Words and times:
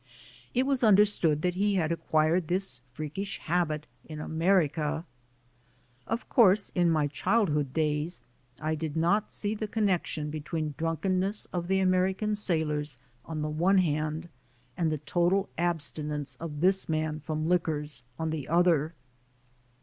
It 0.55 0.65
was 0.65 0.83
understood 0.83 1.43
that 1.43 1.53
he 1.53 1.75
had 1.75 1.91
acquired 1.91 2.47
this 2.47 2.81
freakish 2.91 3.37
habit 3.37 3.85
in 4.03 4.19
America. 4.19 5.05
Of 6.07 6.27
course, 6.27 6.69
in 6.73 6.89
my 6.89 7.05
childhood 7.05 7.71
days 7.71 8.19
I 8.59 8.73
did 8.73 8.97
not 8.97 9.31
see 9.31 9.53
the 9.53 9.67
con 9.67 9.85
nection 9.85 10.31
between 10.31 10.73
drunkenness 10.75 11.45
of 11.53 11.67
the 11.67 11.79
American 11.79 12.35
sailors 12.35 12.97
on 13.25 13.43
the 13.43 13.47
one 13.51 13.77
hand 13.77 14.29
and 14.75 14.91
the 14.91 14.97
total 14.97 15.49
abstinence 15.55 16.35
of 16.37 16.61
this 16.61 16.89
man 16.89 17.19
from 17.19 17.47
liquors 17.47 18.01
on 18.17 18.31
the 18.31 18.47
other. 18.47 18.95